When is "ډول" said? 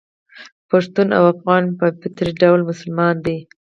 2.41-2.59